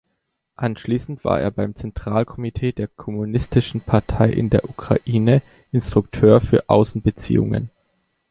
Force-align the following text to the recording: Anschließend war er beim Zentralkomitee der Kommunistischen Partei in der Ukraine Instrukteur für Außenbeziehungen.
Anschließend 0.55 1.23
war 1.25 1.39
er 1.41 1.51
beim 1.51 1.75
Zentralkomitee 1.75 2.71
der 2.71 2.87
Kommunistischen 2.87 3.81
Partei 3.81 4.31
in 4.31 4.49
der 4.49 4.67
Ukraine 4.67 5.43
Instrukteur 5.71 6.41
für 6.41 6.67
Außenbeziehungen. 6.69 7.69